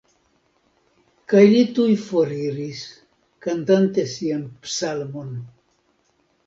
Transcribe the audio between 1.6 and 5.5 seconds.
tuj foriris, kantante sian psalmon.